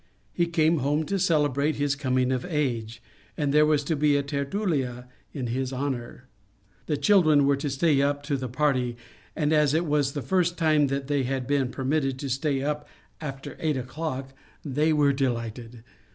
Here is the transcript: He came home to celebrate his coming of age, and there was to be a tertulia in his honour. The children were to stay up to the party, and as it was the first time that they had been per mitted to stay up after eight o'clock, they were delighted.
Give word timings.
He 0.33 0.47
came 0.47 0.77
home 0.79 1.03
to 1.03 1.19
celebrate 1.19 1.75
his 1.75 1.95
coming 1.95 2.31
of 2.31 2.43
age, 2.43 3.03
and 3.37 3.53
there 3.53 3.67
was 3.67 3.83
to 3.83 3.95
be 3.95 4.15
a 4.17 4.23
tertulia 4.23 5.07
in 5.31 5.45
his 5.45 5.71
honour. 5.71 6.27
The 6.87 6.97
children 6.97 7.45
were 7.45 7.55
to 7.57 7.69
stay 7.69 8.01
up 8.01 8.23
to 8.23 8.35
the 8.35 8.49
party, 8.49 8.97
and 9.35 9.53
as 9.53 9.75
it 9.75 9.85
was 9.85 10.13
the 10.13 10.23
first 10.23 10.57
time 10.57 10.87
that 10.87 11.05
they 11.05 11.21
had 11.21 11.45
been 11.45 11.69
per 11.69 11.83
mitted 11.83 12.17
to 12.17 12.29
stay 12.31 12.63
up 12.63 12.87
after 13.21 13.55
eight 13.59 13.77
o'clock, 13.77 14.33
they 14.65 14.91
were 14.91 15.13
delighted. 15.13 15.83